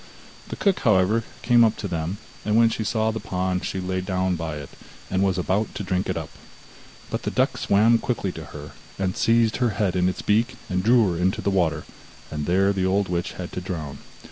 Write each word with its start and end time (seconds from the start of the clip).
The 0.47 0.55
cook, 0.55 0.79
however, 0.79 1.21
came 1.43 1.63
up 1.63 1.77
to 1.77 1.87
them, 1.87 2.17
and 2.43 2.55
when 2.55 2.71
she 2.71 2.83
saw 2.83 3.11
the 3.11 3.19
pond 3.19 3.63
she 3.63 3.79
lay 3.79 4.01
down 4.01 4.35
by 4.35 4.55
it, 4.55 4.71
and 5.11 5.21
was 5.21 5.37
about 5.37 5.75
to 5.75 5.83
drink 5.83 6.09
it 6.09 6.17
up. 6.17 6.31
But 7.11 7.21
the 7.21 7.29
duck 7.29 7.55
swam 7.55 7.99
quickly 7.99 8.31
to 8.31 8.45
her, 8.45 8.71
seized 9.13 9.57
her 9.57 9.69
head 9.77 9.95
in 9.95 10.09
its 10.09 10.23
beak 10.23 10.55
and 10.71 10.81
drew 10.81 11.11
her 11.13 11.21
into 11.21 11.41
the 11.43 11.51
water, 11.51 11.83
and 12.31 12.47
there 12.47 12.73
the 12.73 12.83
old 12.83 13.09
witch 13.09 13.33
had 13.33 13.51
to 13.51 13.61
drown. 13.61 13.99